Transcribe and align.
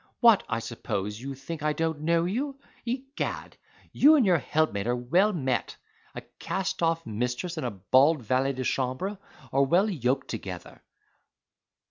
What, 0.19 0.41
I 0.49 0.57
suppose 0.57 1.21
you 1.21 1.35
think 1.35 1.61
I 1.61 1.73
don't 1.73 2.01
know 2.01 2.25
you? 2.25 2.59
Egad, 2.87 3.55
you 3.91 4.15
and 4.15 4.25
your 4.25 4.39
helpmate 4.39 4.87
are 4.87 4.95
well 4.95 5.31
met—a 5.31 6.21
cast 6.39 6.81
off 6.81 7.05
mistress 7.05 7.55
and 7.55 7.67
a 7.67 7.69
bald 7.69 8.23
valet 8.23 8.53
de 8.53 8.63
chambre 8.63 9.19
are 9.53 9.63
well 9.63 9.87
yoked 9.87 10.27
together." 10.27 10.81